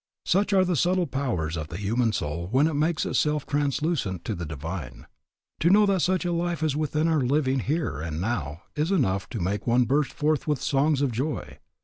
Such 0.25 0.51
are 0.51 0.65
the 0.65 0.75
subtle 0.75 1.05
powers 1.05 1.55
of 1.55 1.67
the 1.67 1.77
human 1.77 2.11
soul 2.11 2.47
when 2.49 2.65
it 2.65 2.73
makes 2.73 3.05
itself 3.05 3.45
translucent 3.45 4.25
to 4.25 4.33
the 4.33 4.47
Divine. 4.47 5.05
To 5.59 5.69
know 5.69 5.85
that 5.85 6.01
such 6.01 6.25
a 6.25 6.31
life 6.33 6.63
is 6.63 6.75
within 6.75 7.07
our 7.07 7.21
living 7.21 7.59
here 7.59 7.99
and 8.01 8.19
now 8.19 8.63
is 8.75 8.91
enough 8.91 9.29
to 9.29 9.39
make 9.39 9.67
one 9.67 9.83
burst 9.83 10.11
forth 10.11 10.47
with 10.47 10.59
songs 10.59 11.03
of 11.03 11.11
joy. 11.11 11.59